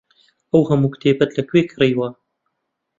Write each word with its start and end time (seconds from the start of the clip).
ئەو 0.51 0.63
هەموو 0.71 0.93
کتێبەت 0.93 1.31
لەکوێ 1.37 1.61
کڕیوە؟ 1.71 2.07